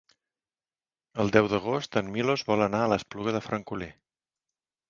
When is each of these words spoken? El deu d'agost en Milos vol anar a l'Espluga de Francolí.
El 1.25 1.29
deu 1.35 1.51
d'agost 1.51 1.99
en 2.03 2.11
Milos 2.15 2.47
vol 2.49 2.67
anar 2.69 2.81
a 2.87 2.91
l'Espluga 2.95 3.37
de 3.39 3.43
Francolí. 3.49 3.93